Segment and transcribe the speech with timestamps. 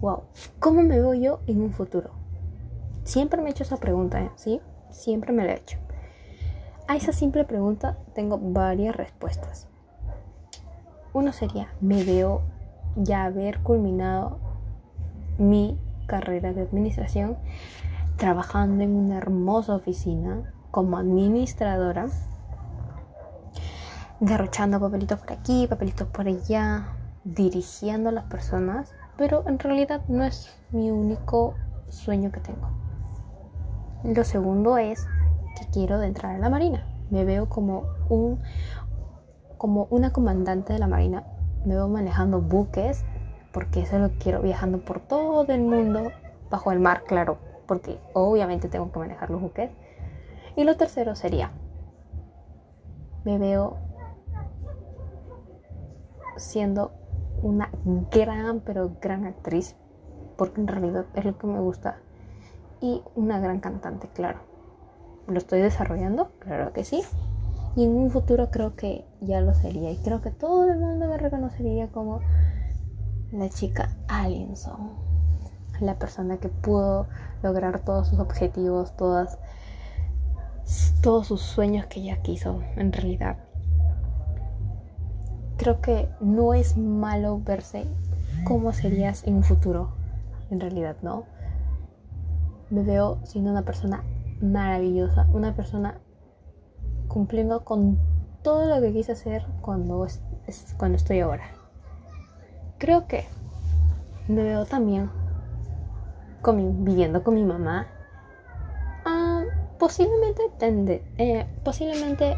[0.00, 0.24] wow,
[0.58, 2.10] ¿cómo me veo yo en un futuro?
[3.04, 4.30] Siempre me he hecho esa pregunta, ¿eh?
[4.36, 4.60] ¿sí?
[4.90, 5.78] Siempre me la he hecho.
[6.88, 9.68] A esa simple pregunta tengo varias respuestas.
[11.12, 12.42] Uno sería, me veo
[12.96, 14.38] ya haber culminado
[15.38, 17.36] mi carrera de administración
[18.16, 22.06] trabajando en una hermosa oficina como administradora,
[24.20, 26.88] derrochando papelitos por aquí, papelitos por allá,
[27.24, 31.54] dirigiendo a las personas, pero en realidad no es mi único
[31.88, 32.68] sueño que tengo.
[34.04, 35.06] Lo segundo es
[35.58, 36.86] que quiero entrar a la Marina.
[37.10, 38.40] Me veo como un
[39.58, 41.24] como una comandante de la Marina.
[41.64, 43.04] Me veo manejando buques
[43.52, 46.10] porque eso lo quiero viajando por todo el mundo
[46.50, 49.70] bajo el mar, claro, porque obviamente tengo que manejar los buques.
[50.56, 51.52] Y lo tercero sería
[53.26, 53.76] me veo
[56.36, 56.92] siendo
[57.42, 57.70] una
[58.10, 59.76] gran, pero gran actriz,
[60.36, 61.98] porque en realidad es lo que me gusta,
[62.80, 64.40] y una gran cantante, claro.
[65.26, 66.30] ¿Lo estoy desarrollando?
[66.38, 67.02] Claro que sí.
[67.74, 69.90] Y en un futuro creo que ya lo sería.
[69.90, 72.20] Y creo que todo el mundo me reconocería como
[73.32, 74.92] la chica Alienson.
[75.80, 77.06] La persona que pudo
[77.42, 79.38] lograr todos sus objetivos, todas,
[81.02, 83.45] todos sus sueños que ella quiso en realidad
[85.56, 87.86] creo que no es malo verse
[88.44, 89.90] cómo serías en un futuro.
[90.50, 91.24] En realidad, ¿no?
[92.70, 94.04] Me veo siendo una persona
[94.40, 95.98] maravillosa, una persona
[97.08, 97.98] cumpliendo con
[98.42, 100.06] todo lo que quise hacer cuando,
[100.76, 101.44] cuando estoy ahora.
[102.78, 103.24] Creo que
[104.28, 105.10] me veo también
[106.84, 107.88] viviendo con mi mamá.
[109.04, 109.42] Ah,
[111.18, 112.36] eh, posiblemente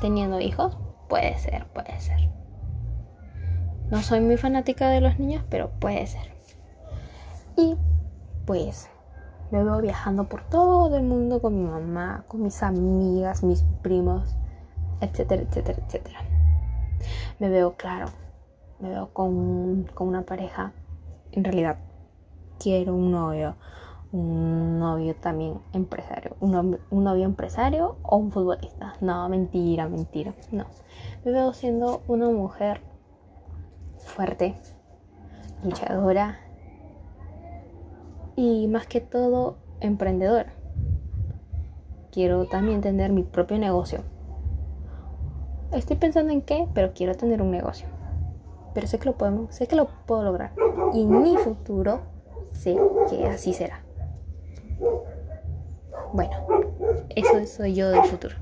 [0.00, 0.76] teniendo hijos.
[1.08, 2.39] Puede ser, puede ser.
[3.90, 6.30] No soy muy fanática de los niños, pero puede ser.
[7.56, 7.76] Y
[8.46, 8.88] pues
[9.50, 14.36] me veo viajando por todo el mundo con mi mamá, con mis amigas, mis primos,
[15.00, 16.20] etcétera, etcétera, etcétera.
[17.40, 18.06] Me veo claro,
[18.78, 20.72] me veo con, una pareja.
[21.32, 21.78] En realidad,
[22.60, 23.56] quiero un novio,
[24.12, 28.92] un novio también empresario, un, un, novio empresario o un futbolista.
[29.00, 30.32] No, mentira, mentira.
[30.52, 30.66] No.
[31.24, 32.82] Me veo siendo una mujer
[34.20, 34.54] fuerte,
[35.64, 36.40] luchadora
[38.36, 40.52] y más que todo emprendedora.
[42.12, 44.00] Quiero también tener mi propio negocio.
[45.72, 47.86] Estoy pensando en qué, pero quiero tener un negocio.
[48.74, 50.52] Pero sé que lo podemos, sé que lo puedo lograr.
[50.92, 52.00] Y mi futuro
[52.52, 52.76] sé
[53.08, 53.80] que así será.
[56.12, 56.36] Bueno,
[57.16, 58.34] eso soy yo del futuro.